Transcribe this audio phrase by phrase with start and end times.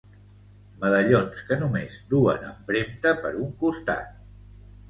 [0.85, 4.21] Medallons que només duen empremta per un costat.